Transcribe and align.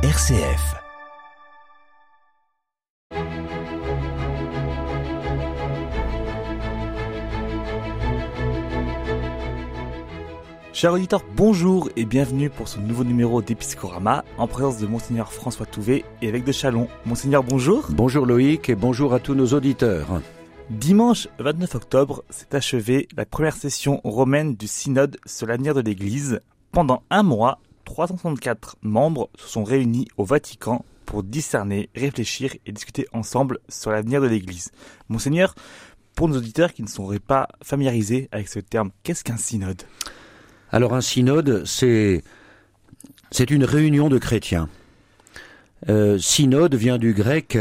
RCF. 0.00 0.76
Chers 10.72 10.92
auditeurs, 10.92 11.24
bonjour 11.34 11.90
et 11.96 12.04
bienvenue 12.04 12.48
pour 12.48 12.68
ce 12.68 12.78
nouveau 12.78 13.02
numéro 13.02 13.42
d'Episcorama 13.42 14.24
en 14.36 14.46
présence 14.46 14.78
de 14.78 14.86
Monseigneur 14.86 15.32
François 15.32 15.66
Touvet 15.66 16.04
et 16.22 16.28
avec 16.28 16.44
de 16.44 16.52
Chalon. 16.52 16.86
Monseigneur, 17.04 17.42
bonjour. 17.42 17.88
Bonjour 17.90 18.24
Loïc 18.24 18.68
et 18.68 18.76
bonjour 18.76 19.14
à 19.14 19.18
tous 19.18 19.34
nos 19.34 19.48
auditeurs. 19.48 20.22
Dimanche 20.70 21.26
29 21.40 21.74
octobre 21.74 22.22
s'est 22.30 22.54
achevée 22.54 23.08
la 23.16 23.26
première 23.26 23.56
session 23.56 24.00
romaine 24.04 24.54
du 24.54 24.68
synode 24.68 25.18
sur 25.26 25.48
l'avenir 25.48 25.74
de 25.74 25.80
l'Église. 25.80 26.40
Pendant 26.70 27.02
un 27.10 27.24
mois, 27.24 27.58
364 27.88 28.76
membres 28.82 29.30
se 29.38 29.48
sont 29.48 29.64
réunis 29.64 30.08
au 30.18 30.24
Vatican 30.24 30.84
pour 31.06 31.22
discerner, 31.22 31.88
réfléchir 31.96 32.54
et 32.66 32.70
discuter 32.70 33.06
ensemble 33.14 33.60
sur 33.70 33.90
l'avenir 33.90 34.20
de 34.20 34.26
l'Église. 34.26 34.72
Monseigneur, 35.08 35.54
pour 36.14 36.28
nos 36.28 36.36
auditeurs 36.36 36.74
qui 36.74 36.82
ne 36.82 36.86
seraient 36.86 37.18
pas 37.18 37.48
familiarisés 37.62 38.28
avec 38.30 38.48
ce 38.48 38.58
terme, 38.58 38.90
qu'est-ce 39.04 39.24
qu'un 39.24 39.38
synode? 39.38 39.84
Alors 40.70 40.92
un 40.92 41.00
synode, 41.00 41.64
c'est 41.64 42.22
c'est 43.30 43.50
une 43.50 43.64
réunion 43.64 44.10
de 44.10 44.18
chrétiens. 44.18 44.68
Euh, 45.88 46.18
synode 46.18 46.74
vient 46.74 46.98
du 46.98 47.14
grec 47.14 47.56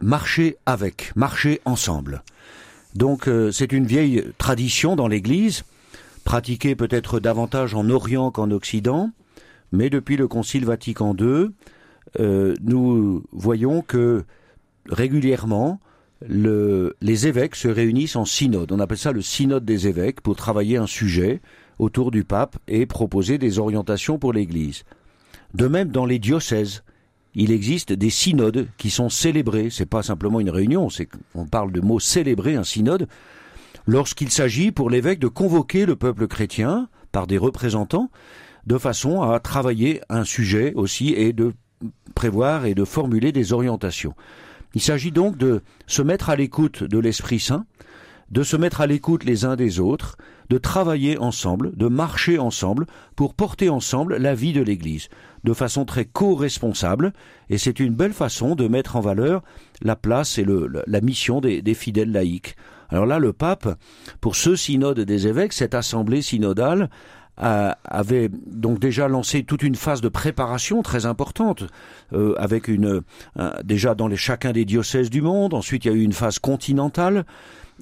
marcher 0.00 0.56
avec, 0.64 1.12
marcher 1.14 1.60
ensemble. 1.66 2.22
Donc 2.94 3.28
euh, 3.28 3.52
c'est 3.52 3.72
une 3.72 3.84
vieille 3.84 4.24
tradition 4.38 4.96
dans 4.96 5.08
l'Église, 5.08 5.64
pratiquée 6.24 6.74
peut-être 6.74 7.20
davantage 7.20 7.74
en 7.74 7.90
Orient 7.90 8.30
qu'en 8.30 8.50
Occident, 8.50 9.10
mais 9.72 9.90
depuis 9.90 10.16
le 10.16 10.28
Concile 10.28 10.64
Vatican 10.64 11.14
II, 11.18 11.50
euh, 12.20 12.54
nous 12.60 13.22
voyons 13.32 13.82
que 13.82 14.24
régulièrement, 14.88 15.80
le, 16.26 16.96
les 17.00 17.26
évêques 17.26 17.54
se 17.54 17.68
réunissent 17.68 18.16
en 18.16 18.24
synode. 18.24 18.72
On 18.72 18.80
appelle 18.80 18.98
ça 18.98 19.12
le 19.12 19.22
synode 19.22 19.64
des 19.64 19.86
évêques 19.86 20.20
pour 20.20 20.36
travailler 20.36 20.76
un 20.76 20.86
sujet 20.86 21.40
autour 21.78 22.10
du 22.10 22.24
pape 22.24 22.56
et 22.66 22.86
proposer 22.86 23.38
des 23.38 23.58
orientations 23.58 24.18
pour 24.18 24.32
l'Église. 24.32 24.84
De 25.54 25.68
même, 25.68 25.88
dans 25.88 26.06
les 26.06 26.18
diocèses, 26.18 26.82
il 27.34 27.52
existe 27.52 27.92
des 27.92 28.10
synodes 28.10 28.68
qui 28.78 28.90
sont 28.90 29.08
célébrés. 29.08 29.68
C'est 29.70 29.86
pas 29.86 30.02
simplement 30.02 30.40
une 30.40 30.50
réunion, 30.50 30.88
on 31.34 31.46
parle 31.46 31.72
de 31.72 31.80
mot 31.80 32.00
célébrer 32.00 32.56
un 32.56 32.64
synode 32.64 33.06
lorsqu'il 33.86 34.30
s'agit 34.30 34.72
pour 34.72 34.90
l'évêque 34.90 35.20
de 35.20 35.28
convoquer 35.28 35.86
le 35.86 35.96
peuple 35.96 36.26
chrétien 36.26 36.88
par 37.12 37.26
des 37.26 37.38
représentants 37.38 38.10
de 38.68 38.76
façon 38.76 39.22
à 39.22 39.40
travailler 39.40 40.02
un 40.10 40.24
sujet 40.24 40.74
aussi 40.74 41.14
et 41.14 41.32
de 41.32 41.54
prévoir 42.14 42.66
et 42.66 42.74
de 42.74 42.84
formuler 42.84 43.32
des 43.32 43.54
orientations. 43.54 44.14
Il 44.74 44.82
s'agit 44.82 45.10
donc 45.10 45.38
de 45.38 45.62
se 45.86 46.02
mettre 46.02 46.28
à 46.28 46.36
l'écoute 46.36 46.84
de 46.84 46.98
l'Esprit 46.98 47.40
Saint, 47.40 47.64
de 48.30 48.42
se 48.42 48.58
mettre 48.58 48.82
à 48.82 48.86
l'écoute 48.86 49.24
les 49.24 49.46
uns 49.46 49.56
des 49.56 49.80
autres, 49.80 50.18
de 50.50 50.58
travailler 50.58 51.16
ensemble, 51.16 51.74
de 51.76 51.88
marcher 51.88 52.38
ensemble 52.38 52.84
pour 53.16 53.32
porter 53.32 53.70
ensemble 53.70 54.18
la 54.18 54.34
vie 54.34 54.52
de 54.52 54.60
l'Église, 54.60 55.08
de 55.44 55.54
façon 55.54 55.86
très 55.86 56.04
co-responsable, 56.04 57.14
et 57.48 57.56
c'est 57.56 57.80
une 57.80 57.94
belle 57.94 58.12
façon 58.12 58.54
de 58.54 58.68
mettre 58.68 58.96
en 58.96 59.00
valeur 59.00 59.42
la 59.80 59.96
place 59.96 60.36
et 60.36 60.44
le, 60.44 60.70
la 60.86 61.00
mission 61.00 61.40
des, 61.40 61.62
des 61.62 61.74
fidèles 61.74 62.12
laïcs. 62.12 62.54
Alors 62.90 63.06
là, 63.06 63.18
le 63.18 63.32
pape, 63.32 63.78
pour 64.20 64.36
ce 64.36 64.56
synode 64.56 65.00
des 65.00 65.26
évêques, 65.26 65.52
cette 65.52 65.74
assemblée 65.74 66.22
synodale, 66.22 66.88
avait 67.38 68.28
donc 68.28 68.80
déjà 68.80 69.08
lancé 69.08 69.44
toute 69.44 69.62
une 69.62 69.76
phase 69.76 70.00
de 70.00 70.08
préparation 70.08 70.82
très 70.82 71.06
importante, 71.06 71.64
euh, 72.12 72.34
avec 72.36 72.68
une 72.68 73.02
déjà 73.64 73.94
dans 73.94 74.08
les, 74.08 74.16
chacun 74.16 74.52
des 74.52 74.64
diocèses 74.64 75.10
du 75.10 75.22
monde. 75.22 75.54
Ensuite, 75.54 75.84
il 75.84 75.88
y 75.88 75.94
a 75.94 75.94
eu 75.94 76.02
une 76.02 76.12
phase 76.12 76.38
continentale. 76.38 77.24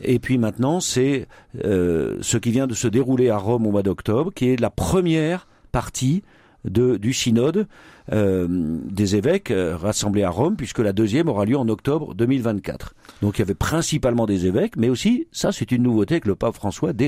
Et 0.03 0.19
puis 0.19 0.39
maintenant, 0.39 0.81
c'est 0.81 1.27
euh, 1.65 2.19
ce 2.21 2.37
qui 2.37 2.51
vient 2.51 2.67
de 2.67 2.75
se 2.75 2.89
dérouler 2.89 3.31
à 3.31 3.39
Rome 3.39 3.67
au 3.67 3.71
mois 3.71 3.83
d'octobre, 3.83 4.31
qui 4.35 4.51
est 4.51 4.61
la 4.61 4.71
première 4.71 5.49
partie 5.73 6.23
du 6.65 7.13
synode 7.13 7.67
euh, 8.13 8.47
des 8.49 9.17
évêques 9.17 9.51
euh, 9.51 9.77
rassemblés 9.77 10.23
à 10.23 10.31
Rome, 10.31 10.57
puisque 10.57 10.81
la 10.81 10.93
deuxième 10.93 11.29
aura 11.29 11.45
lieu 11.45 11.57
en 11.57 11.69
octobre 11.69 12.15
2024. 12.15 12.95
Donc 13.23 13.39
il 13.39 13.41
y 13.41 13.43
avait 13.43 13.55
principalement 13.55 14.27
des 14.27 14.47
évêques, 14.47 14.77
mais 14.77 14.89
aussi, 14.89 15.27
ça 15.33 15.53
c'est 15.53 15.71
une 15.73 15.83
nouveauté 15.83 16.15
avec 16.15 16.27
le 16.27 16.35
pape 16.35 16.55
François, 16.55 16.93
des. 16.93 17.07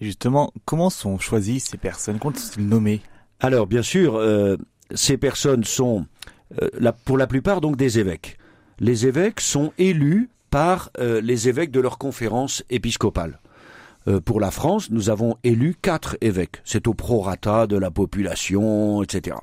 Justement, 0.00 0.52
comment 0.64 0.90
sont 0.90 1.18
choisies 1.18 1.60
ces 1.60 1.76
personnes? 1.76 2.18
Comment 2.18 2.36
sont-ils 2.36 2.68
nommés 2.68 3.00
Alors 3.40 3.66
bien 3.66 3.82
sûr, 3.82 4.16
euh, 4.16 4.56
ces 4.94 5.16
personnes 5.16 5.64
sont, 5.64 6.06
euh, 6.62 6.92
pour 7.04 7.18
la 7.18 7.26
plupart 7.26 7.60
donc 7.60 7.76
des 7.76 7.98
évêques. 7.98 8.38
Les 8.78 9.06
évêques 9.06 9.40
sont 9.40 9.72
élus 9.76 10.30
par 10.50 10.90
euh, 10.98 11.20
les 11.20 11.48
évêques 11.48 11.72
de 11.72 11.80
leur 11.80 11.98
conférence 11.98 12.64
épiscopale. 12.70 13.40
Pour 14.24 14.40
la 14.40 14.50
France, 14.50 14.90
nous 14.90 15.10
avons 15.10 15.36
élu 15.44 15.76
quatre 15.82 16.16
évêques. 16.22 16.62
C'est 16.64 16.88
au 16.88 16.94
prorata 16.94 17.66
de 17.66 17.76
la 17.76 17.90
population, 17.90 19.02
etc. 19.02 19.36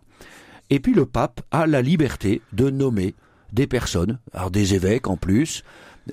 Et 0.72 0.80
puis 0.80 0.96
le 0.96 1.06
pape 1.06 1.42
a 1.52 1.68
la 1.68 1.84
liberté 1.84 2.42
de 2.52 2.72
nommer 2.72 3.14
des 3.54 3.68
personnes, 3.68 4.18
alors 4.34 4.50
des 4.50 4.74
évêques 4.74 5.08
en 5.08 5.18
plus, 5.18 5.64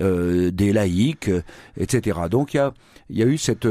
euh, 0.01 0.51
des 0.51 0.73
laïcs, 0.73 1.29
etc. 1.77 2.19
Donc 2.29 2.53
il 2.53 3.17
y 3.17 3.23
a, 3.23 3.25
eu 3.25 3.37
cette, 3.37 3.67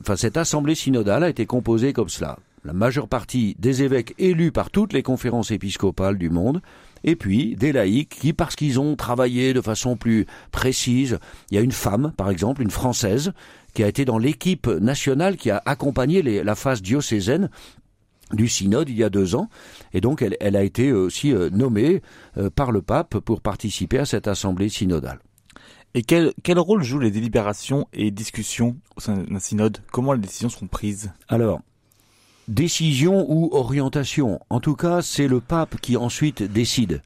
enfin, 0.00 0.16
cette 0.16 0.36
assemblée 0.36 0.74
synodale 0.74 1.24
a 1.24 1.28
été 1.28 1.46
composée 1.46 1.92
comme 1.92 2.08
cela. 2.08 2.38
La 2.64 2.74
majeure 2.74 3.08
partie 3.08 3.56
des 3.58 3.82
évêques 3.82 4.14
élus 4.18 4.52
par 4.52 4.70
toutes 4.70 4.92
les 4.92 5.02
conférences 5.02 5.50
épiscopales 5.50 6.18
du 6.18 6.28
monde, 6.28 6.60
et 7.04 7.16
puis 7.16 7.56
des 7.56 7.72
laïcs 7.72 8.10
qui, 8.10 8.32
parce 8.34 8.54
qu'ils 8.54 8.78
ont 8.78 8.96
travaillé 8.96 9.54
de 9.54 9.62
façon 9.62 9.96
plus 9.96 10.26
précise, 10.52 11.18
il 11.50 11.54
y 11.54 11.58
a 11.58 11.62
une 11.62 11.72
femme, 11.72 12.12
par 12.16 12.28
exemple, 12.28 12.60
une 12.60 12.70
française, 12.70 13.32
qui 13.72 13.82
a 13.82 13.88
été 13.88 14.04
dans 14.04 14.18
l'équipe 14.18 14.66
nationale 14.66 15.36
qui 15.36 15.50
a 15.50 15.62
accompagné 15.64 16.22
la 16.22 16.54
phase 16.54 16.82
diocésaine 16.82 17.48
du 18.32 18.48
synode 18.48 18.88
il 18.88 18.96
y 18.96 19.04
a 19.04 19.10
deux 19.10 19.34
ans, 19.34 19.48
et 19.92 20.00
donc 20.00 20.22
elle, 20.22 20.56
a 20.56 20.62
été 20.62 20.92
aussi 20.92 21.32
euh, 21.32 21.50
nommée 21.50 22.02
euh, 22.36 22.50
par 22.50 22.72
le 22.72 22.82
pape 22.82 23.18
pour 23.18 23.40
participer 23.40 23.98
à 23.98 24.04
cette 24.04 24.28
assemblée 24.28 24.68
synodale. 24.68 25.18
Et 25.94 26.02
quel, 26.02 26.32
quel 26.44 26.58
rôle 26.58 26.84
jouent 26.84 27.00
les 27.00 27.10
délibérations 27.10 27.88
et 27.92 28.10
discussions 28.12 28.76
au 28.96 29.00
sein 29.00 29.16
d'un 29.16 29.40
synode? 29.40 29.78
Comment 29.90 30.12
les 30.12 30.20
décisions 30.20 30.48
sont 30.48 30.68
prises? 30.68 31.12
Alors, 31.28 31.60
décision 32.46 33.26
ou 33.28 33.50
orientation? 33.52 34.38
En 34.50 34.60
tout 34.60 34.76
cas, 34.76 35.02
c'est 35.02 35.26
le 35.26 35.40
pape 35.40 35.80
qui 35.80 35.96
ensuite 35.96 36.44
décide. 36.44 37.02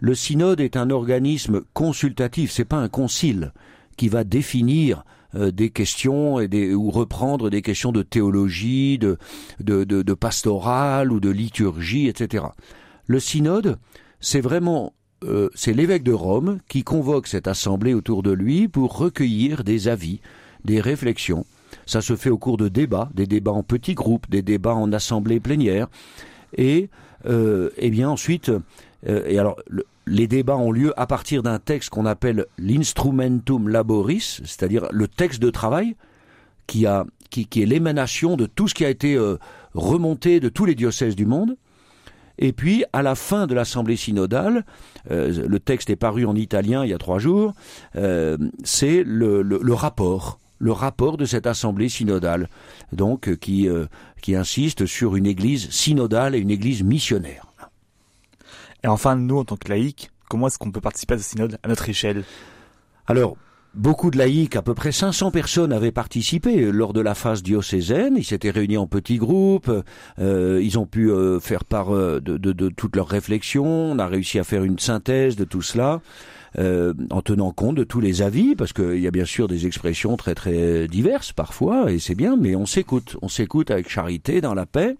Le 0.00 0.14
synode 0.14 0.60
est 0.60 0.76
un 0.76 0.90
organisme 0.90 1.62
consultatif, 1.72 2.50
c'est 2.50 2.66
pas 2.66 2.76
un 2.76 2.90
concile 2.90 3.52
qui 3.96 4.08
va 4.08 4.24
définir 4.24 5.04
euh, 5.34 5.50
des 5.50 5.70
questions 5.70 6.38
et 6.38 6.48
des, 6.48 6.74
ou 6.74 6.90
reprendre 6.90 7.48
des 7.48 7.62
questions 7.62 7.92
de 7.92 8.02
théologie, 8.02 8.98
de, 8.98 9.16
de, 9.60 9.84
de, 9.84 10.02
de 10.02 10.14
pastoral 10.14 11.10
ou 11.10 11.20
de 11.20 11.30
liturgie, 11.30 12.08
etc. 12.08 12.44
Le 13.06 13.18
synode, 13.18 13.78
c'est 14.20 14.42
vraiment 14.42 14.92
euh, 15.24 15.48
c'est 15.54 15.72
l'évêque 15.72 16.02
de 16.02 16.12
Rome 16.12 16.58
qui 16.68 16.84
convoque 16.84 17.26
cette 17.26 17.48
assemblée 17.48 17.94
autour 17.94 18.22
de 18.22 18.32
lui 18.32 18.68
pour 18.68 18.96
recueillir 18.96 19.64
des 19.64 19.88
avis, 19.88 20.20
des 20.64 20.80
réflexions. 20.80 21.46
Ça 21.86 22.00
se 22.00 22.16
fait 22.16 22.30
au 22.30 22.38
cours 22.38 22.56
de 22.56 22.68
débats, 22.68 23.08
des 23.14 23.26
débats 23.26 23.52
en 23.52 23.62
petits 23.62 23.94
groupes, 23.94 24.28
des 24.28 24.42
débats 24.42 24.74
en 24.74 24.92
assemblée 24.92 25.40
plénière. 25.40 25.88
Et, 26.56 26.90
euh, 27.26 27.70
et 27.76 27.90
bien 27.90 28.10
ensuite, 28.10 28.50
euh, 29.08 29.26
et 29.26 29.38
alors, 29.38 29.56
le, 29.68 29.84
les 30.06 30.28
débats 30.28 30.56
ont 30.56 30.70
lieu 30.70 30.98
à 30.98 31.06
partir 31.06 31.42
d'un 31.42 31.58
texte 31.58 31.90
qu'on 31.90 32.06
appelle 32.06 32.46
l'instrumentum 32.58 33.68
laboris, 33.68 34.40
c'est-à-dire 34.44 34.86
le 34.92 35.08
texte 35.08 35.42
de 35.42 35.50
travail, 35.50 35.96
qui, 36.66 36.86
a, 36.86 37.04
qui, 37.30 37.46
qui 37.46 37.62
est 37.62 37.66
l'émanation 37.66 38.36
de 38.36 38.46
tout 38.46 38.68
ce 38.68 38.74
qui 38.74 38.84
a 38.84 38.90
été 38.90 39.14
euh, 39.14 39.38
remonté 39.74 40.40
de 40.40 40.48
tous 40.48 40.64
les 40.64 40.74
diocèses 40.74 41.16
du 41.16 41.26
monde. 41.26 41.56
Et 42.38 42.52
puis, 42.52 42.84
à 42.92 43.02
la 43.02 43.14
fin 43.14 43.46
de 43.46 43.54
l'Assemblée 43.54 43.96
synodale, 43.96 44.64
euh, 45.10 45.46
le 45.46 45.60
texte 45.60 45.90
est 45.90 45.96
paru 45.96 46.26
en 46.26 46.34
italien 46.34 46.84
il 46.84 46.90
y 46.90 46.94
a 46.94 46.98
trois 46.98 47.18
jours, 47.18 47.54
euh, 47.96 48.36
c'est 48.64 49.02
le, 49.04 49.42
le, 49.42 49.58
le, 49.62 49.74
rapport, 49.74 50.38
le 50.58 50.72
rapport 50.72 51.16
de 51.16 51.24
cette 51.24 51.46
Assemblée 51.46 51.88
synodale, 51.88 52.48
donc 52.92 53.28
euh, 53.28 53.36
qui, 53.36 53.68
qui 54.20 54.34
insiste 54.34 54.86
sur 54.86 55.16
une 55.16 55.26
Église 55.26 55.70
synodale 55.70 56.34
et 56.34 56.38
une 56.38 56.50
Église 56.50 56.82
missionnaire. 56.82 57.46
Et 58.84 58.88
enfin, 58.88 59.16
nous, 59.16 59.38
en 59.38 59.44
tant 59.44 59.56
que 59.56 59.68
laïcs, 59.68 60.10
comment 60.28 60.46
est-ce 60.48 60.58
qu'on 60.58 60.70
peut 60.70 60.80
participer 60.80 61.14
à 61.14 61.18
ce 61.18 61.24
synode 61.24 61.58
à 61.62 61.68
notre 61.68 61.88
échelle? 61.88 62.24
Alors, 63.06 63.36
Beaucoup 63.76 64.10
de 64.10 64.16
laïcs, 64.16 64.56
à 64.56 64.62
peu 64.62 64.72
près 64.72 64.90
500 64.90 65.30
personnes 65.30 65.70
avaient 65.70 65.92
participé 65.92 66.72
lors 66.72 66.94
de 66.94 67.02
la 67.02 67.14
phase 67.14 67.42
diocésaine. 67.42 68.14
Ils 68.16 68.24
s'étaient 68.24 68.50
réunis 68.50 68.78
en 68.78 68.86
petits 68.86 69.18
groupes. 69.18 69.70
Euh, 70.18 70.60
ils 70.62 70.78
ont 70.78 70.86
pu 70.86 71.10
euh, 71.10 71.40
faire 71.40 71.62
part 71.62 71.94
euh, 71.94 72.18
de, 72.22 72.68
toutes 72.70 72.96
leurs 72.96 73.08
réflexions. 73.08 73.66
On 73.66 73.98
a 73.98 74.06
réussi 74.06 74.38
à 74.38 74.44
faire 74.44 74.64
une 74.64 74.78
synthèse 74.78 75.36
de 75.36 75.44
tout 75.44 75.62
cela. 75.62 76.00
En 76.58 77.20
tenant 77.20 77.52
compte 77.52 77.76
de 77.76 77.84
tous 77.84 78.00
les 78.00 78.22
avis, 78.22 78.56
parce 78.56 78.72
qu'il 78.72 78.98
y 78.98 79.06
a 79.06 79.10
bien 79.10 79.26
sûr 79.26 79.46
des 79.46 79.66
expressions 79.66 80.16
très 80.16 80.34
très 80.34 80.88
diverses 80.88 81.34
parfois, 81.34 81.92
et 81.92 81.98
c'est 81.98 82.14
bien, 82.14 82.38
mais 82.38 82.56
on 82.56 82.64
s'écoute, 82.64 83.18
on 83.20 83.28
s'écoute 83.28 83.70
avec 83.70 83.90
charité, 83.90 84.40
dans 84.40 84.54
la 84.54 84.64
paix. 84.64 84.96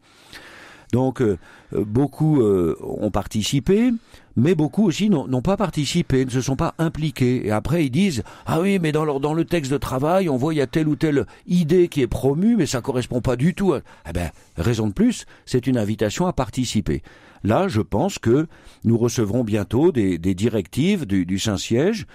Donc 0.92 1.20
euh, 1.20 1.38
beaucoup 1.72 2.42
ont 2.42 3.10
participé, 3.10 3.92
mais 4.36 4.54
beaucoup 4.54 4.86
aussi 4.86 5.10
n'ont 5.10 5.42
pas 5.42 5.56
participé, 5.56 6.24
ne 6.24 6.30
se 6.30 6.40
sont 6.40 6.56
pas 6.56 6.74
impliqués. 6.78 7.46
Et 7.46 7.50
après, 7.50 7.86
ils 7.86 7.90
disent 7.90 8.22
ah 8.46 8.60
oui, 8.60 8.78
mais 8.78 8.92
dans 8.92 9.04
le, 9.04 9.44
texte 9.44 9.72
de 9.72 9.78
travail, 9.78 10.28
on 10.28 10.36
voit 10.36 10.54
il 10.54 10.58
y 10.58 10.62
a 10.62 10.66
telle 10.66 10.88
ou 10.88 10.96
telle 10.96 11.26
idée 11.46 11.88
qui 11.88 12.02
est 12.02 12.06
promue, 12.06 12.56
mais 12.56 12.66
ça 12.66 12.80
correspond 12.80 13.20
pas 13.20 13.36
du 13.36 13.54
tout. 13.54 13.72
À... 13.72 13.80
Eh 14.08 14.12
ben, 14.12 14.30
raison 14.56 14.86
de 14.86 14.92
plus, 14.92 15.26
c'est 15.44 15.66
une 15.66 15.78
invitation 15.78 16.26
à 16.26 16.32
participer. 16.32 17.02
Là, 17.44 17.68
je 17.68 17.80
pense 17.80 18.18
que 18.18 18.46
nous 18.84 18.98
recevrons 18.98 19.44
bientôt 19.44 19.92
des, 19.92 20.18
directives 20.18 21.06
du, 21.06 21.24
du 21.24 21.38
Saint-Siège 21.38 22.06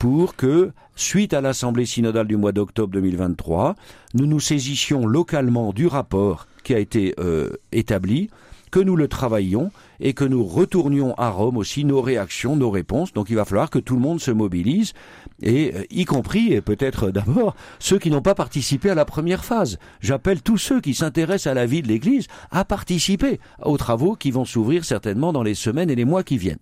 pour 0.00 0.34
que, 0.34 0.72
suite 0.96 1.34
à 1.34 1.42
l'Assemblée 1.42 1.84
synodale 1.84 2.26
du 2.26 2.38
mois 2.38 2.52
d'octobre 2.52 2.90
2023, 2.94 3.74
nous 4.14 4.26
nous 4.26 4.40
saisissions 4.40 5.06
localement 5.06 5.74
du 5.74 5.86
rapport 5.86 6.46
qui 6.64 6.74
a 6.74 6.78
été 6.78 7.14
euh, 7.20 7.50
établi 7.70 8.30
que 8.70 8.80
nous 8.80 8.96
le 8.96 9.08
travaillions 9.08 9.70
et 10.00 10.14
que 10.14 10.24
nous 10.24 10.42
retournions 10.42 11.14
à 11.18 11.28
Rome 11.28 11.58
aussi 11.58 11.84
nos 11.84 12.00
réactions, 12.00 12.56
nos 12.56 12.70
réponses. 12.70 13.12
Donc 13.12 13.28
il 13.28 13.36
va 13.36 13.44
falloir 13.44 13.68
que 13.68 13.78
tout 13.78 13.94
le 13.94 14.00
monde 14.00 14.20
se 14.20 14.30
mobilise, 14.30 14.94
et 15.42 15.74
euh, 15.74 15.84
y 15.90 16.06
compris, 16.06 16.54
et 16.54 16.62
peut-être 16.62 17.10
d'abord, 17.10 17.54
ceux 17.78 17.98
qui 17.98 18.10
n'ont 18.10 18.22
pas 18.22 18.34
participé 18.34 18.88
à 18.88 18.94
la 18.94 19.04
première 19.04 19.44
phase. 19.44 19.78
J'appelle 20.00 20.40
tous 20.40 20.56
ceux 20.56 20.80
qui 20.80 20.94
s'intéressent 20.94 21.50
à 21.50 21.54
la 21.54 21.66
vie 21.66 21.82
de 21.82 21.88
l'Église 21.88 22.26
à 22.50 22.64
participer 22.64 23.38
aux 23.62 23.76
travaux 23.76 24.16
qui 24.16 24.30
vont 24.30 24.46
s'ouvrir 24.46 24.86
certainement 24.86 25.34
dans 25.34 25.42
les 25.42 25.54
semaines 25.54 25.90
et 25.90 25.94
les 25.94 26.06
mois 26.06 26.24
qui 26.24 26.38
viennent. 26.38 26.56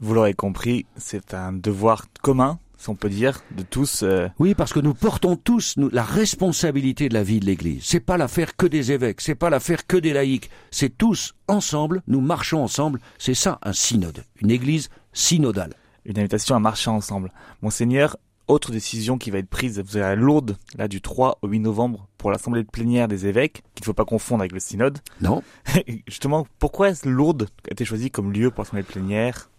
Vous 0.00 0.12
l'aurez 0.12 0.34
compris, 0.34 0.84
c'est 0.96 1.32
un 1.32 1.54
devoir 1.54 2.04
commun 2.20 2.58
si 2.76 2.88
on 2.90 2.94
peut 2.94 3.08
dire, 3.08 3.42
de 3.56 3.62
tous. 3.62 4.02
Euh, 4.02 4.28
oui, 4.38 4.54
parce 4.54 4.72
que 4.72 4.80
nous 4.80 4.94
portons 4.94 5.36
tous 5.36 5.76
nous, 5.76 5.88
la 5.90 6.02
responsabilité 6.02 7.08
de 7.08 7.14
la 7.14 7.22
vie 7.22 7.40
de 7.40 7.46
l'Église. 7.46 7.82
C'est 7.84 8.00
pas 8.00 8.16
l'affaire 8.16 8.56
que 8.56 8.66
des 8.66 8.92
évêques, 8.92 9.20
c'est 9.20 9.34
pas 9.34 9.50
l'affaire 9.50 9.86
que 9.86 9.96
des 9.96 10.12
laïcs. 10.12 10.50
C'est 10.70 10.96
tous 10.96 11.34
ensemble, 11.48 12.02
nous 12.06 12.20
marchons 12.20 12.62
ensemble. 12.62 13.00
C'est 13.18 13.34
ça 13.34 13.58
un 13.62 13.72
synode, 13.72 14.24
une 14.40 14.50
Église 14.50 14.90
synodale. 15.12 15.74
Une 16.04 16.18
invitation 16.18 16.54
à 16.54 16.60
marcher 16.60 16.90
ensemble. 16.90 17.32
Monseigneur, 17.62 18.16
autre 18.48 18.70
décision 18.70 19.18
qui 19.18 19.32
va 19.32 19.38
être 19.38 19.48
prise, 19.48 19.82
vous 19.84 19.96
avez 19.96 20.06
à 20.06 20.14
Lourdes, 20.14 20.56
là 20.76 20.86
du 20.86 21.00
3 21.00 21.38
au 21.42 21.48
8 21.48 21.58
novembre, 21.58 22.08
pour 22.16 22.30
l'assemblée 22.30 22.62
plénière 22.62 23.08
des 23.08 23.26
évêques, 23.26 23.64
qu'il 23.74 23.82
ne 23.82 23.86
faut 23.86 23.92
pas 23.92 24.04
confondre 24.04 24.42
avec 24.42 24.52
le 24.52 24.60
synode. 24.60 24.98
Non. 25.20 25.42
Justement, 26.06 26.46
pourquoi 26.60 26.90
Lourdes 27.04 27.48
a 27.68 27.72
été 27.72 27.84
choisi 27.84 28.10
comme 28.10 28.32
lieu 28.32 28.52
pour 28.52 28.62
l'assemblée 28.62 28.84
plénière? 28.84 29.50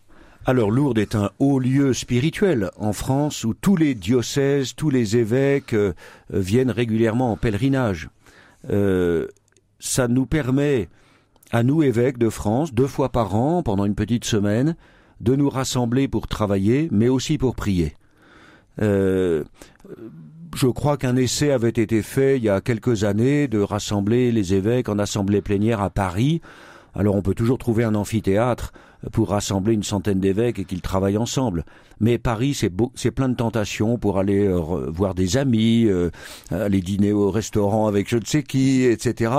Alors 0.45 0.72
Lourdes 0.72 0.98
est 0.98 1.16
un 1.16 1.31
haut 1.39 1.60
lieu 1.60 1.94
spirituel 1.94 2.72
en 2.78 2.94
France 2.94 3.44
où 3.44 3.54
tous 3.54 3.75
les 3.75 3.95
diocèses, 3.95 4.75
tous 4.75 4.89
les 4.89 5.18
évêques 5.18 5.74
euh, 5.74 5.94
euh, 6.34 6.39
viennent 6.39 6.72
régulièrement 6.72 7.31
en 7.34 7.38
pèlerinage. 7.38 8.10
Euh, 8.69 9.28
ça 9.80 10.07
nous 10.07 10.25
permet, 10.25 10.89
à 11.51 11.63
nous 11.63 11.84
évêques 11.84 12.18
de 12.18 12.30
France, 12.30 12.74
deux 12.74 12.88
fois 12.88 13.10
par 13.10 13.36
an, 13.36 13.62
pendant 13.62 13.86
une 13.86 13.95
petite 13.95 14.25
semaine, 14.25 14.75
de 15.19 15.36
nous 15.36 15.50
rassembler 15.50 16.07
pour 16.07 16.28
travailler, 16.28 16.88
mais 16.92 17.10
aussi 17.10 17.38
pour 17.38 17.56
prier. 17.56 17.95
je 18.80 19.44
crois 20.74 20.98
qu'un 20.98 21.16
essai 21.16 21.51
avait 21.51 21.69
été 21.69 22.01
fait 22.01 22.38
il 22.38 22.44
y 22.44 22.50
a 22.50 22.62
quelques 22.62 23.04
années 23.04 23.48
de 23.48 23.60
rassembler 23.60 24.31
les 24.31 24.54
évêques 24.54 24.90
en 24.90 25.00
assemblée 25.00 25.42
plénière 25.42 25.81
à 25.81 25.90
Paris. 25.90 26.42
Alors 26.95 27.16
on 27.16 27.22
peut 27.22 27.36
toujours 27.36 27.57
trouver 27.57 27.83
un 27.83 27.95
amphithéâtre 27.95 28.72
pour 29.11 29.29
rassembler 29.29 29.73
une 29.73 29.83
centaine 29.83 30.19
d'évêques 30.19 30.59
et 30.59 30.65
qu'ils 30.65 30.81
travaillent 30.81 31.17
ensemble. 31.17 31.65
Mais 31.99 32.17
Paris, 32.17 32.53
c'est 32.53 33.11
plein 33.11 33.29
de 33.29 33.35
tentations 33.35 33.97
pour 33.97 34.19
aller 34.19 34.45
euh, 34.47 34.59
voir 34.89 35.15
des 35.15 35.38
amis, 35.38 35.85
euh, 35.85 36.09
aller 36.51 36.81
dîner 36.81 37.11
au 37.11 37.31
restaurant 37.31 37.88
avec 37.88 38.09
je 38.09 38.17
ne 38.17 38.25
sais 38.25 38.44
qui, 38.44 38.83
etc. 38.83 39.31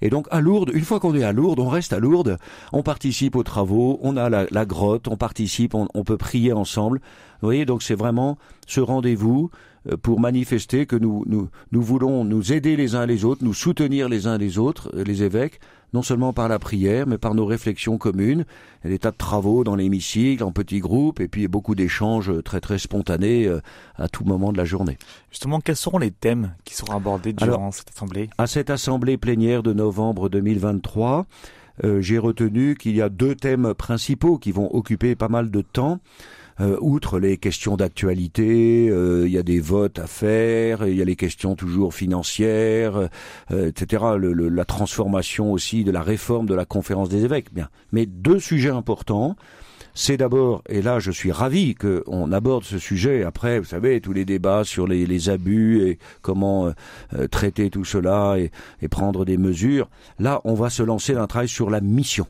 Et 0.00 0.10
donc 0.10 0.26
à 0.30 0.40
Lourdes, 0.40 0.70
une 0.72 0.84
fois 0.84 1.00
qu'on 1.00 1.14
est 1.14 1.24
à 1.24 1.32
Lourdes, 1.32 1.58
on 1.58 1.68
reste 1.68 1.92
à 1.92 1.98
Lourdes, 1.98 2.38
on 2.72 2.82
participe 2.82 3.34
aux 3.34 3.42
travaux, 3.42 3.98
on 4.02 4.16
a 4.16 4.30
la, 4.30 4.64
grotte, 4.64 5.08
on 5.08 5.16
participe, 5.16 5.74
on, 5.74 5.88
on, 5.94 6.04
peut 6.04 6.16
prier 6.16 6.52
ensemble. 6.52 7.00
Vous 7.40 7.48
voyez, 7.48 7.64
donc 7.64 7.82
c'est 7.82 7.96
vraiment 7.96 8.38
ce 8.66 8.80
rendez-vous 8.80 9.50
pour 9.96 10.20
manifester 10.20 10.86
que 10.86 10.96
nous, 10.96 11.24
nous, 11.26 11.48
nous 11.72 11.82
voulons 11.82 12.24
nous 12.24 12.52
aider 12.52 12.76
les 12.76 12.94
uns 12.94 13.06
les 13.06 13.24
autres, 13.24 13.44
nous 13.44 13.54
soutenir 13.54 14.08
les 14.08 14.26
uns 14.26 14.38
les 14.38 14.58
autres, 14.58 14.90
les 14.94 15.22
évêques, 15.22 15.60
non 15.94 16.02
seulement 16.02 16.32
par 16.32 16.48
la 16.48 16.58
prière, 16.58 17.06
mais 17.06 17.18
par 17.18 17.34
nos 17.34 17.46
réflexions 17.46 17.98
communes. 17.98 18.44
A 18.84 18.88
des 18.88 18.98
tas 18.98 19.10
de 19.10 19.16
travaux 19.16 19.64
dans 19.64 19.76
l'hémicycle, 19.76 20.44
en 20.44 20.52
petits 20.52 20.80
groupes, 20.80 21.20
et 21.20 21.28
puis 21.28 21.48
beaucoup 21.48 21.74
d'échanges 21.74 22.32
très 22.44 22.60
très 22.60 22.78
spontanés 22.78 23.46
euh, 23.46 23.60
à 23.96 24.08
tout 24.08 24.24
moment 24.24 24.52
de 24.52 24.58
la 24.58 24.64
journée. 24.64 24.98
Justement, 25.30 25.60
quels 25.60 25.76
seront 25.76 25.98
les 25.98 26.10
thèmes 26.10 26.54
qui 26.64 26.74
seront 26.74 26.94
abordés 26.94 27.32
durant 27.32 27.70
cette 27.70 27.90
assemblée? 27.90 28.30
À 28.38 28.46
cette 28.46 28.70
assemblée 28.70 29.16
plénière 29.16 29.62
de 29.62 29.72
novembre 29.72 30.28
2023, 30.28 31.26
euh, 31.84 32.00
j'ai 32.00 32.18
retenu 32.18 32.76
qu'il 32.76 32.96
y 32.96 33.02
a 33.02 33.08
deux 33.08 33.34
thèmes 33.34 33.74
principaux 33.74 34.38
qui 34.38 34.52
vont 34.52 34.74
occuper 34.74 35.14
pas 35.14 35.28
mal 35.28 35.50
de 35.50 35.62
temps. 35.62 36.00
Euh, 36.60 36.76
outre 36.80 37.18
les 37.18 37.36
questions 37.36 37.76
d'actualité, 37.76 38.88
euh, 38.90 39.26
il 39.26 39.32
y 39.32 39.38
a 39.38 39.42
des 39.42 39.60
votes 39.60 39.98
à 39.98 40.06
faire, 40.06 40.86
il 40.86 40.96
y 40.96 41.02
a 41.02 41.04
les 41.04 41.16
questions 41.16 41.54
toujours 41.54 41.94
financières, 41.94 43.08
euh, 43.52 43.68
etc. 43.68 44.04
la 44.20 44.64
transformation 44.64 45.52
aussi 45.52 45.84
de 45.84 45.92
la 45.92 46.02
réforme 46.02 46.46
de 46.46 46.54
la 46.54 46.64
conférence 46.64 47.08
des 47.08 47.24
évêques. 47.24 47.52
Bien, 47.54 47.68
mais 47.92 48.06
deux 48.06 48.40
sujets 48.40 48.70
importants. 48.70 49.36
C'est 49.94 50.16
d'abord, 50.16 50.62
et 50.68 50.80
là 50.80 51.00
je 51.00 51.10
suis 51.10 51.32
ravi 51.32 51.74
qu'on 51.74 52.30
aborde 52.30 52.62
ce 52.62 52.78
sujet, 52.78 53.24
après, 53.24 53.58
vous 53.58 53.64
savez, 53.64 54.00
tous 54.00 54.12
les 54.12 54.24
débats 54.24 54.62
sur 54.62 54.86
les, 54.86 55.28
abus 55.28 55.82
et 55.82 55.98
comment 56.22 56.72
traiter 57.32 57.68
tout 57.68 57.84
cela 57.84 58.36
et, 58.38 58.52
et 58.80 58.86
prendre 58.86 59.24
des 59.24 59.38
mesures. 59.38 59.90
Là, 60.20 60.40
on 60.44 60.54
va 60.54 60.70
se 60.70 60.84
lancer 60.84 61.14
dans 61.14 61.22
un 61.22 61.26
travail 61.26 61.48
sur 61.48 61.68
la 61.68 61.80
mission 61.80 62.28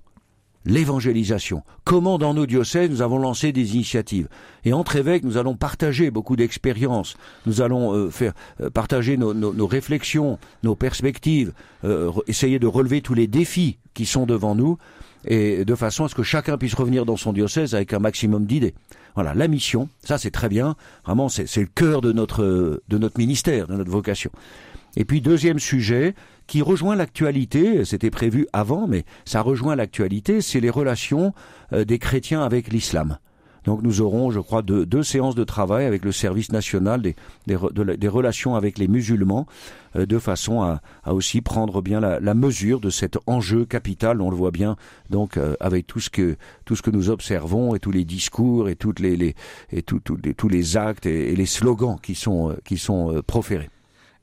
l'évangélisation. 0.68 1.62
Comment 1.84 2.18
dans 2.18 2.34
nos 2.34 2.46
diocèses 2.46 2.90
nous 2.90 3.02
avons 3.02 3.18
lancé 3.18 3.52
des 3.52 3.74
initiatives. 3.74 4.28
Et 4.64 4.72
entre 4.72 4.96
évêques, 4.96 5.24
nous 5.24 5.38
allons 5.38 5.56
partager 5.56 6.10
beaucoup 6.10 6.36
d'expériences. 6.36 7.16
Nous 7.46 7.62
allons 7.62 7.94
euh, 7.94 8.10
faire 8.10 8.34
euh, 8.60 8.70
partager 8.70 9.16
nos, 9.16 9.66
réflexions, 9.66 10.38
nos 10.62 10.76
perspectives, 10.76 11.52
euh, 11.84 12.12
essayer 12.26 12.58
de 12.58 12.66
relever 12.66 13.00
tous 13.00 13.14
les 13.14 13.26
défis 13.26 13.78
qui 13.94 14.04
sont 14.04 14.26
devant 14.26 14.54
nous, 14.54 14.78
et 15.24 15.64
de 15.64 15.74
façon 15.74 16.04
à 16.04 16.08
ce 16.08 16.14
que 16.14 16.22
chacun 16.22 16.58
puisse 16.58 16.74
revenir 16.74 17.04
dans 17.04 17.16
son 17.16 17.32
diocèse 17.32 17.74
avec 17.74 17.92
un 17.92 17.98
maximum 17.98 18.46
d'idées. 18.46 18.74
Voilà, 19.14 19.34
la 19.34 19.48
mission, 19.48 19.88
ça 20.04 20.16
c'est 20.16 20.30
très 20.30 20.48
bien. 20.48 20.76
Vraiment, 21.04 21.28
c'est 21.28 21.56
le 21.56 21.66
cœur 21.66 22.02
de 22.02 22.12
notre 22.12 22.80
de 22.88 22.98
notre 22.98 23.18
ministère, 23.18 23.66
de 23.66 23.74
notre 23.74 23.90
vocation. 23.90 24.30
Et 24.96 25.04
puis 25.04 25.20
deuxième 25.20 25.58
sujet, 25.58 26.14
qui 26.48 26.62
rejoint 26.62 26.96
l'actualité, 26.96 27.84
c'était 27.84 28.10
prévu 28.10 28.48
avant, 28.52 28.88
mais 28.88 29.04
ça 29.24 29.42
rejoint 29.42 29.76
l'actualité, 29.76 30.40
c'est 30.40 30.60
les 30.60 30.70
relations 30.70 31.32
euh, 31.72 31.84
des 31.84 32.00
chrétiens 32.00 32.42
avec 32.42 32.72
l'islam. 32.72 33.18
Donc 33.64 33.82
nous 33.82 34.00
aurons, 34.00 34.30
je 34.30 34.40
crois, 34.40 34.62
deux, 34.62 34.86
deux, 34.86 35.02
séances 35.02 35.34
de 35.34 35.44
travail 35.44 35.84
avec 35.84 36.02
le 36.04 36.10
service 36.10 36.50
national 36.52 37.02
des, 37.02 37.16
des, 37.46 38.08
relations 38.08 38.54
avec 38.54 38.78
les 38.78 38.88
musulmans, 38.88 39.46
euh, 39.94 40.06
de 40.06 40.18
façon 40.18 40.62
à, 40.62 40.80
à, 41.04 41.12
aussi 41.12 41.42
prendre 41.42 41.82
bien 41.82 42.00
la, 42.00 42.18
la, 42.18 42.32
mesure 42.32 42.80
de 42.80 42.88
cet 42.88 43.18
enjeu 43.26 43.66
capital. 43.66 44.22
On 44.22 44.30
le 44.30 44.36
voit 44.36 44.52
bien, 44.52 44.76
donc 45.10 45.36
euh, 45.36 45.54
avec 45.60 45.86
tout 45.86 46.00
ce 46.00 46.08
que 46.08 46.36
tout 46.64 46.76
ce 46.76 46.82
que 46.82 46.90
nous 46.90 47.10
observons 47.10 47.74
et 47.74 47.78
tous 47.78 47.90
les 47.90 48.06
discours 48.06 48.70
et 48.70 48.74
toutes 48.76 49.00
les, 49.00 49.16
les 49.16 49.34
et 49.70 49.82
tout, 49.82 50.00
tous 50.00 50.48
les 50.48 50.76
actes 50.78 51.04
et, 51.04 51.32
et, 51.32 51.36
les 51.36 51.46
slogans 51.46 51.98
qui 52.00 52.14
sont 52.14 52.56
qui 52.64 52.78
sont 52.78 53.22
proférés. 53.26 53.68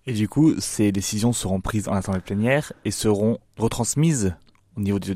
Et 0.08 0.14
du 0.14 0.28
coup, 0.28 0.54
ces 0.60 0.92
décisions 0.92 1.34
seront 1.34 1.62
prises 1.62 1.88
en 1.88 1.94
assemblée 1.94 2.22
plénière 2.22 2.74
et 2.86 2.92
seront 2.92 3.40
retransmises 3.58 4.36
au 4.78 4.82
niveau 4.82 5.00
du, 5.00 5.16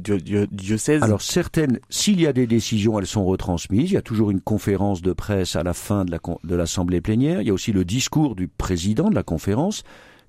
diocèse 0.52 1.04
Alors 1.04 1.22
certaines, 1.22 1.80
s'il 1.90 2.22
y 2.22 2.28
a 2.28 2.34
des 2.34 2.48
décisions, 2.48 2.98
elles 2.98 3.06
sont 3.06 3.26
retransmises. 3.26 3.92
Il 3.92 3.94
y 3.94 3.98
a 3.98 4.02
toujours 4.02 4.32
une 4.32 4.40
conférence 4.40 5.02
de 5.02 5.12
presse 5.12 5.56
à 5.56 5.64
la 5.64 5.74
fin 5.74 6.06
de 6.06 6.56
l'assemblée 6.56 7.02
plénière. 7.02 7.42
Il 7.42 7.48
y 7.48 7.52
a 7.52 7.54
aussi 7.54 7.74
le 7.74 7.84
discours 7.84 8.36
du 8.36 8.48
président 8.48 9.10
de 9.10 9.16
la 9.16 9.24
conférence 9.24 9.84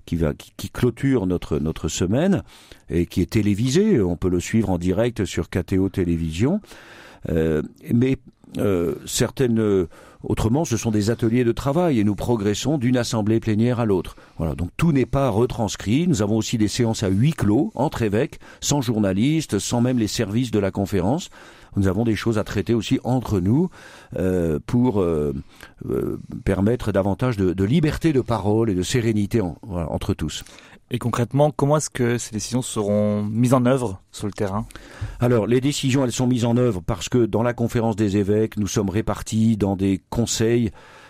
qui, 0.05 0.17
va, 0.17 0.33
qui, 0.33 0.69
clôture 0.69 1.27
notre, 1.27 1.59
notre 1.59 1.87
semaine 1.87 2.43
et 2.89 3.05
qui 3.05 3.21
est 3.21 3.31
télévisé. 3.31 4.01
On 4.01 4.17
peut 4.17 4.29
le 4.29 4.41
suivre 4.41 4.69
en 4.69 4.77
direct 4.77 5.23
sur 5.25 5.49
KTO 5.49 5.89
Télévision. 5.89 6.59
Euh, 7.29 7.61
mais 7.93 8.17
euh, 8.57 8.95
certaines 9.05 9.87
Autrement, 10.23 10.65
ce 10.65 10.77
sont 10.77 10.91
des 10.91 11.09
ateliers 11.09 11.43
de 11.43 11.51
travail 11.51 11.99
et 11.99 12.03
nous 12.03 12.15
progressons 12.15 12.77
d'une 12.77 12.97
assemblée 12.97 13.39
plénière 13.39 13.79
à 13.79 13.85
l'autre. 13.85 14.15
Voilà, 14.37 14.55
donc 14.55 14.69
tout 14.77 14.91
n'est 14.91 15.05
pas 15.05 15.29
retranscrit. 15.29 16.07
Nous 16.07 16.21
avons 16.21 16.37
aussi 16.37 16.57
des 16.57 16.67
séances 16.67 17.03
à 17.03 17.09
huis 17.09 17.33
clos 17.33 17.71
entre 17.75 18.01
évêques, 18.01 18.39
sans 18.59 18.81
journalistes, 18.81 19.59
sans 19.59 19.81
même 19.81 19.97
les 19.97 20.07
services 20.07 20.51
de 20.51 20.59
la 20.59 20.71
conférence. 20.71 21.29
Nous 21.75 21.87
avons 21.87 22.03
des 22.03 22.15
choses 22.15 22.37
à 22.37 22.43
traiter 22.43 22.73
aussi 22.73 22.99
entre 23.03 23.39
nous 23.39 23.69
euh, 24.17 24.59
pour 24.65 25.01
euh, 25.01 25.33
euh, 25.89 26.19
permettre 26.43 26.91
davantage 26.91 27.37
de, 27.37 27.63
liberté 27.63 28.11
de 28.11 28.21
parole 28.21 28.69
et 28.69 28.75
de 28.75 28.83
sérénité 28.83 29.41
entre 29.41 30.13
tous. 30.13 30.43
Et 30.93 30.99
concrètement, 30.99 31.51
comment 31.51 31.77
est-ce 31.77 31.89
que 31.89 32.17
ces 32.17 32.31
décisions 32.31 32.61
seront 32.61 33.23
mises 33.23 33.53
en 33.53 33.65
œuvre 33.65 34.01
sur 34.11 34.27
le 34.27 34.33
terrain? 34.33 34.65
Alors, 35.21 35.47
les 35.47 35.61
décisions, 35.61 36.03
elles 36.03 36.11
sont 36.11 36.27
mises 36.27 36.43
en 36.43 36.57
œuvre 36.57 36.81
parce 36.85 37.07
que 37.07 37.25
dans 37.25 37.43
la 37.43 37.53
conférence 37.53 37.95
des 37.95 38.17
évêques, 38.17 38.57
nous 38.57 38.67
sommes 38.67 38.89
répartis 38.89 39.55
dans 39.55 39.77
des 39.77 40.01
conseils. 40.11 40.69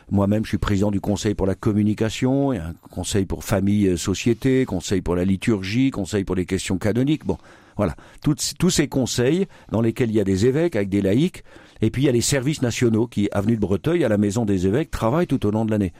Moi-même, 0.09 0.45
je 0.45 0.49
suis 0.49 0.57
président 0.57 0.91
du 0.91 1.01
conseil 1.01 1.35
pour 1.35 1.47
la 1.47 1.55
communication, 1.55 2.51
un 2.51 2.73
conseil 2.89 3.25
pour 3.25 3.43
famille, 3.43 3.97
société, 3.97 4.65
conseil 4.65 5.01
pour 5.01 5.15
la 5.15 5.25
liturgie, 5.25 5.89
conseil 5.91 6.23
pour 6.23 6.35
les 6.35 6.45
questions 6.45 6.77
canoniques. 6.77 7.25
Bon, 7.25 7.37
Voilà, 7.77 7.95
tous 8.21 8.69
ces 8.69 8.87
conseils 8.87 9.47
dans 9.71 9.81
lesquels 9.81 10.09
il 10.09 10.15
y 10.15 10.19
a 10.19 10.25
des 10.25 10.45
évêques 10.45 10.75
avec 10.75 10.89
des 10.89 11.01
laïcs, 11.01 11.43
et 11.81 11.89
puis 11.89 12.03
il 12.03 12.05
y 12.05 12.09
a 12.09 12.11
les 12.11 12.21
services 12.21 12.61
nationaux 12.61 13.07
qui, 13.07 13.29
avenue 13.31 13.55
de 13.55 13.61
Breteuil, 13.61 14.03
à 14.03 14.09
la 14.09 14.17
maison 14.17 14.45
des 14.45 14.67
évêques, 14.67 14.91
travaillent 14.91 15.27
tout 15.27 15.45
au 15.45 15.51
long 15.51 15.65
de 15.65 15.71
l'année. 15.71 15.93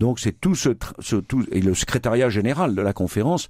Donc 0.00 0.20
c'est 0.20 0.38
tout 0.40 0.54
ce, 0.54 0.70
tout 0.70 1.44
et 1.52 1.60
le 1.60 1.74
secrétariat 1.74 2.28
général 2.28 2.74
de 2.74 2.82
la 2.82 2.92
conférence 2.92 3.48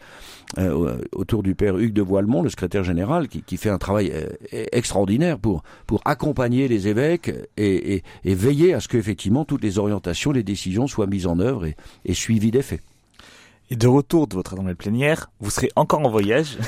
euh, 0.58 0.98
autour 1.12 1.42
du 1.42 1.54
père 1.54 1.76
Hugues 1.76 1.92
de 1.92 2.02
Voilemont, 2.02 2.42
le 2.42 2.50
secrétaire 2.50 2.84
général, 2.84 3.28
qui, 3.28 3.42
qui 3.42 3.56
fait 3.56 3.70
un 3.70 3.78
travail 3.78 4.12
euh, 4.12 4.26
extraordinaire 4.72 5.38
pour 5.38 5.62
pour 5.86 6.00
accompagner 6.04 6.68
les 6.68 6.88
évêques 6.88 7.32
et, 7.56 8.02
et, 8.24 8.34
veiller 8.34 8.74
à 8.74 8.80
ce 8.80 8.88
qu'effectivement 8.88 9.44
toutes 9.44 9.62
les 9.62 9.78
orientations, 9.78 10.32
les 10.32 10.42
décisions 10.42 10.86
soient 10.86 11.06
mises 11.06 11.26
en 11.26 11.38
œuvre 11.38 11.66
et, 11.66 11.76
et 12.04 12.14
suivies 12.14 12.50
d'effet. 12.50 12.80
Et 13.68 13.76
de 13.76 13.88
retour 13.88 14.28
de 14.28 14.35
votre 14.35 14.52
assemblée 14.52 14.76
plénière, 14.76 15.30
vous 15.40 15.50
serez 15.50 15.70
encore 15.75 16.00
en 16.00 16.11
voyage. 16.11 16.56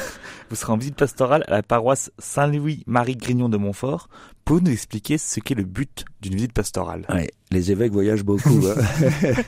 Vous 0.51 0.57
serez 0.57 0.73
en 0.73 0.79
visite 0.79 0.97
pastorale 0.97 1.45
à 1.47 1.51
la 1.51 1.63
paroisse 1.63 2.11
Saint-Louis-Marie-Grignon 2.19 3.51
de 3.51 3.59
Montfort. 3.59 4.09
Pour 4.47 4.63
nous 4.63 4.71
expliquer 4.71 5.19
ce 5.19 5.41
qu'est 5.41 5.55
le 5.55 5.65
but 5.65 6.07
d'une 6.23 6.37
visite 6.37 6.55
pastorale? 6.55 7.07
Les 7.51 7.71
évêques 7.71 7.93
voyagent 7.93 8.25
beaucoup. 8.25 8.63
Hein. 8.67 9.43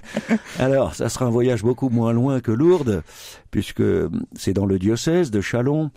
Alors, 0.58 0.94
ça 0.94 1.08
sera 1.08 1.24
un 1.24 1.30
voyage 1.30 1.62
beaucoup 1.62 1.88
moins 1.88 2.12
loin 2.12 2.40
que 2.40 2.52
Lourdes, 2.52 3.02
puisque 3.50 3.82
c'est 4.34 4.52
dans 4.52 4.66
le 4.66 4.78
diocèse 4.78 5.30
de 5.30 5.40
Chalon. 5.40 5.90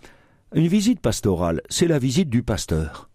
Une 0.54 0.68
visite 0.68 1.00
pastorale, 1.00 1.60
c'est 1.68 1.86
la 1.86 1.98
visite 1.98 2.30
du 2.30 2.42
pasteur. 2.42 3.10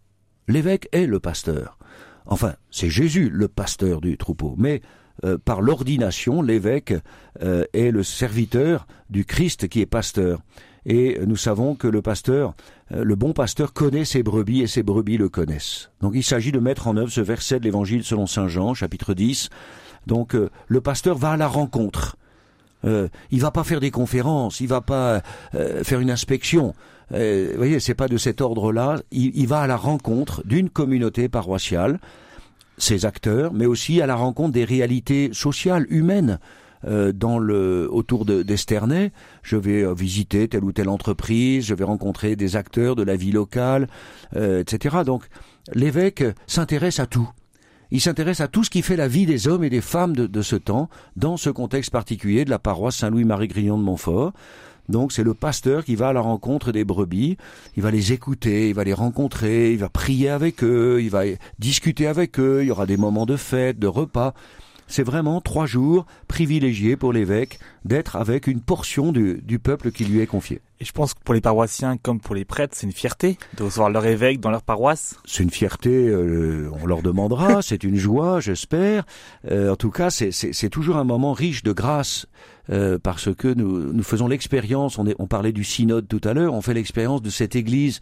L'évêque 0.48 0.90
est 0.92 1.08
le 1.08 1.20
pasteur. 1.20 1.80
Enfin, 2.28 2.54
c'est 2.70 2.92
Jésus 2.92 3.32
le 3.32 3.48
pasteur 3.48 4.00
du 4.00 4.16
troupeau, 4.16 4.54
mais 4.60 4.84
euh, 5.24 5.38
par 5.44 5.62
l'ordination, 5.62 6.42
l'évêque 6.42 6.94
euh, 7.42 7.66
est 7.74 7.92
le 7.92 8.04
serviteur 8.04 8.88
du 9.10 9.26
Christ 9.26 9.68
qui 9.68 9.82
est 9.82 9.86
pasteur. 9.86 10.40
Et 10.86 11.20
nous 11.26 11.36
savons 11.36 11.76
que 11.76 11.88
le 11.88 12.02
pasteur, 12.02 12.54
euh, 12.94 13.04
le 13.04 13.16
bon 13.16 13.34
pasteur 13.34 13.74
connaît 13.74 14.06
ses 14.06 14.24
brebis 14.24 14.62
et 14.62 14.68
ses 14.68 14.84
brebis 14.84 15.18
le 15.18 15.30
connaissent. 15.30 15.92
Donc 16.02 16.14
il 16.16 16.24
s'agit 16.24 16.52
de 16.52 16.60
mettre 16.60 16.88
en 16.88 16.96
œuvre 16.96 17.12
ce 17.12 17.22
verset 17.22 17.60
de 17.60 17.66
l'Évangile 17.66 18.04
selon 18.04 18.28
Saint 18.28 18.48
Jean, 18.48 18.74
chapitre 18.74 19.14
10. 19.14 19.50
Donc 20.08 20.36
le 20.68 20.82
pasteur 20.82 21.18
va 21.18 21.32
à 21.32 21.38
la 21.38 21.48
rencontre. 21.48 22.16
Euh, 22.86 23.10
il 23.30 23.42
va 23.42 23.52
pas 23.52 23.66
faire 23.66 23.82
des 23.82 23.92
conférences, 23.92 24.62
il 24.62 24.68
va 24.68 24.80
pas 24.80 25.22
faire 25.84 26.00
une 26.00 26.10
inspection. 26.10 26.74
vous 27.12 27.18
voyez, 27.58 27.82
c'est 27.82 27.94
pas 27.94 28.08
de 28.08 28.18
cet 28.18 28.40
ordre-là. 28.40 29.02
il 29.12 29.48
va 29.48 29.60
à 29.60 29.68
la 29.68 29.76
rencontre 29.76 30.42
d'une 30.46 30.70
communauté 30.70 31.28
paroissiale 31.28 32.00
ces 32.80 33.06
acteurs, 33.06 33.54
mais 33.54 33.66
aussi 33.66 34.02
à 34.02 34.08
la 34.08 34.16
rencontre 34.16 34.54
des 34.54 34.64
réalités 34.64 35.30
sociales, 35.34 35.86
humaines. 35.90 36.40
Euh, 36.88 37.12
dans 37.12 37.40
le 37.40 37.90
autour 37.92 38.24
d'Esternay, 38.24 39.12
je 39.44 39.58
vais 39.58 39.84
euh, 39.84 39.94
visiter 39.94 40.48
telle 40.48 40.64
ou 40.64 40.72
telle 40.72 40.88
entreprise, 40.88 41.66
je 41.66 41.74
vais 41.74 41.84
rencontrer 41.84 42.38
des 42.38 42.56
acteurs 42.56 42.96
de 42.96 43.04
la 43.04 43.18
vie 43.18 43.34
locale, 43.34 43.88
euh, 44.38 44.62
etc. 44.62 45.00
Donc 45.06 45.26
l'évêque 45.74 46.24
s'intéresse 46.48 47.02
à 47.02 47.06
tout. 47.06 47.30
Il 47.92 48.00
s'intéresse 48.00 48.40
à 48.40 48.48
tout 48.48 48.64
ce 48.64 48.70
qui 48.70 48.82
fait 48.82 48.96
la 48.96 49.10
vie 49.10 49.26
des 49.26 49.50
hommes 49.50 49.66
et 49.66 49.70
des 49.70 49.82
femmes 49.82 50.16
de, 50.16 50.26
de 50.26 50.42
ce 50.42 50.56
temps, 50.56 50.90
dans 51.18 51.36
ce 51.36 51.50
contexte 51.50 51.92
particulier 51.92 52.46
de 52.46 52.50
la 52.50 52.60
paroisse 52.60 52.96
Saint-Louis-Marie-Grillon 52.96 53.78
de 53.78 53.84
Montfort. 53.84 54.32
Donc 54.90 55.12
c'est 55.12 55.24
le 55.24 55.36
pasteur 55.36 55.86
qui 55.86 55.96
va 55.96 56.10
à 56.10 56.14
la 56.14 56.22
rencontre 56.22 56.72
des 56.72 56.84
brebis, 56.84 57.38
il 57.78 57.84
va 57.84 57.92
les 57.92 58.12
écouter, 58.12 58.70
il 58.70 58.76
va 58.76 58.84
les 58.84 58.94
rencontrer, 58.94 59.72
il 59.72 59.78
va 59.78 59.88
prier 59.88 60.30
avec 60.30 60.64
eux, 60.64 61.00
il 61.02 61.12
va 61.12 61.22
discuter 61.60 62.08
avec 62.08 62.40
eux, 62.40 62.64
il 62.64 62.68
y 62.68 62.72
aura 62.72 62.88
des 62.88 62.98
moments 62.98 63.28
de 63.28 63.38
fête, 63.38 63.78
de 63.78 63.88
repas. 63.88 64.34
C'est 64.88 65.04
vraiment 65.04 65.40
trois 65.40 65.68
jours 65.68 66.08
privilégiés 66.28 66.98
pour 66.98 67.14
l'évêque 67.14 67.60
d'être 67.86 68.16
avec 68.16 68.48
une 68.48 68.62
portion 68.62 69.12
du, 69.12 69.60
peuple 69.60 69.92
qui 69.92 70.06
lui 70.06 70.20
est 70.20 70.28
confié. 70.28 70.62
Et 70.80 70.86
je 70.86 70.94
pense 70.94 71.14
que 71.14 71.20
pour 71.24 71.34
les 71.34 71.42
paroissiens 71.42 71.98
comme 71.98 72.22
pour 72.22 72.36
les 72.36 72.46
prêtres, 72.46 72.74
c'est 72.78 72.88
une 72.88 72.94
fierté 72.94 73.38
de 73.58 73.64
recevoir 73.64 73.90
leur 73.90 74.06
évêque 74.06 74.40
dans 74.40 74.52
leur 74.52 74.64
paroisse. 74.64 75.18
C'est 75.26 75.44
une 75.44 75.50
fierté, 75.50 75.90
euh, 75.90 76.72
on 76.82 76.86
leur 76.86 77.02
demandera, 77.02 77.62
c'est 77.62 77.84
une 77.84 77.98
joie, 77.98 78.40
j'espère. 78.40 79.06
Euh, 79.52 79.72
en 79.72 79.76
tout 79.76 79.92
cas, 79.92 80.10
c'est 80.10 80.70
toujours 80.70 80.98
un 80.98 81.04
moment 81.04 81.34
riche 81.34 81.64
de 81.64 81.74
grâce 81.74 82.28
euh, 82.70 82.98
parce 83.02 83.34
que 83.34 83.54
nous, 83.54 83.92
nous 83.92 84.04
faisons 84.04 84.28
l'expérience, 84.28 84.98
on, 84.98 85.06
on, 85.18 85.28
parlait 85.28 85.52
du 85.52 85.66
synode 85.66 86.08
tout 86.08 86.22
à 86.24 86.34
l'heure, 86.34 86.54
on 86.54 86.62
fait 86.62 86.74
l'expérience 86.74 87.22
de 87.22 87.30
cette 87.30 87.56
Église 87.56 88.00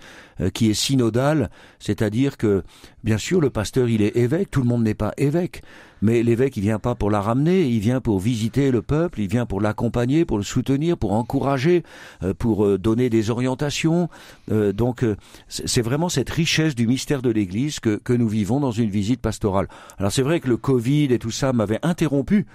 qui 0.53 0.69
est 0.69 0.75
synodale, 0.75 1.49
c'est-à-dire 1.79 2.37
que, 2.37 2.63
bien 3.03 3.17
sûr, 3.17 3.41
le 3.41 3.49
pasteur, 3.49 3.89
il 3.89 4.03
est 4.03 4.15
évêque, 4.17 4.51
tout 4.51 4.61
le 4.61 4.67
monde 4.67 4.83
n'est 4.83 4.93
pas 4.93 5.13
évêque, 5.17 5.63
mais 6.01 6.21
l'évêque, 6.21 6.57
il 6.57 6.61
vient 6.61 6.79
pas 6.79 6.95
pour 6.95 7.09
la 7.09 7.21
ramener, 7.21 7.63
il 7.63 7.79
vient 7.79 8.01
pour 8.01 8.19
visiter 8.19 8.71
le 8.71 8.81
peuple, 8.81 9.21
il 9.21 9.27
vient 9.27 9.45
pour 9.45 9.61
l'accompagner, 9.67 10.25
pour 10.25 10.37
le 10.37 10.43
soutenir, 10.43 10.97
pour 10.97 11.13
encourager, 11.13 11.83
euh, 12.23 12.33
pour 12.33 12.77
donner 12.77 13.09
des 13.09 13.29
orientations. 13.29 14.09
donc, 14.49 15.05
c'est 15.47 15.81
vraiment 15.81 16.09
cette 16.09 16.29
richesse 16.29 16.75
du 16.75 16.87
mystère 16.87 17.21
de 17.21 17.29
l'Église 17.29 17.79
que, 17.79 17.97
que 17.97 18.13
nous 18.13 18.27
vivons 18.27 18.59
dans 18.59 18.71
une 18.71 18.89
visite 18.89 19.21
pastorale. 19.21 19.67
Alors, 19.97 20.11
c'est 20.11 20.21
vrai 20.21 20.39
que 20.39 20.47
le 20.47 20.57
Covid 20.57 21.05
et 21.13 21.19
tout 21.19 21.31
ça 21.31 21.53
m'avait 21.53 21.79
interrompu 21.83 22.45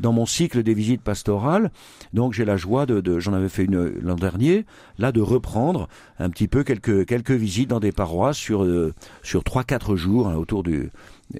dans 0.00 0.12
mon 0.12 0.26
cycle 0.26 0.62
des 0.62 0.74
visites 0.74 1.02
pastorales. 1.02 1.70
Donc 2.12 2.34
j'ai 2.34 2.44
la 2.44 2.56
joie 2.56 2.84
de, 2.86 3.18
j'en 3.18 3.32
avais 3.32 3.48
fait 3.48 3.64
une 3.64 3.94
l'an 4.00 4.16
dernier, 4.16 4.66
là 4.98 5.12
de 5.12 5.20
reprendre 5.20 5.88
un 6.18 6.28
petit 6.28 6.48
peu 6.48 6.64
quelques 6.64 7.06
quelques 7.06 7.30
visites 7.30 7.70
dans 7.70 7.80
des 7.80 7.92
paroisses 7.92 8.36
sur 8.36 8.64
euh, 8.64 8.92
sur 9.22 9.44
trois 9.44 9.64
quatre 9.64 9.96
jours 9.96 10.28
hein, 10.28 10.34
autour 10.34 10.62
du 10.62 10.90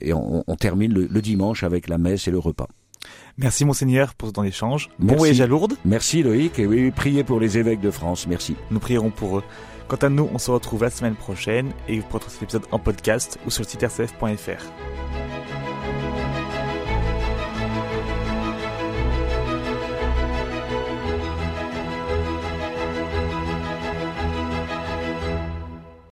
et 0.01 0.15
on, 0.15 0.43
termine 0.57 0.95
le, 0.95 1.21
dimanche 1.21 1.65
avec 1.65 1.87
la 1.87 1.99
messe 1.99 2.27
et 2.27 2.31
le 2.31 2.39
repas. 2.39 2.69
Merci 3.39 3.65
monseigneur 3.65 4.15
pour 4.15 4.29
ce 4.29 4.33
temps 4.35 4.43
d'échange. 4.43 4.91
Bon 4.99 5.17
voyage 5.17 5.41
à 5.41 5.47
Lourdes. 5.47 5.75
Merci 5.85 6.23
Loïc 6.23 6.59
et 6.59 6.67
oui, 6.67 6.91
priez 6.91 7.25
pour 7.25 7.41
les 7.41 7.59
évêques 7.59 7.81
de 7.81 7.91
France. 7.91 8.27
Merci. 8.27 8.57
Nous 8.71 8.81
prierons 8.81 9.11
pour 9.11 9.39
eux. 9.39 9.45
Quant 9.89 9.97
à 9.97 10.09
nous, 10.09 10.29
on 10.33 10.39
se 10.39 10.51
retrouve 10.51 10.83
la 10.83 10.91
semaine 10.91 11.17
prochaine 11.17 11.73
et 11.89 11.97
vous 11.97 12.07
pourrez 12.07 12.25
retrouver 12.25 12.35
cet 12.35 12.43
épisode 12.43 12.67
en 12.71 12.79
podcast 12.79 13.39
ou 13.47 13.51
sur 13.51 13.63
le 13.63 13.69
site 13.69 13.83
rcf.fr. 13.83 15.32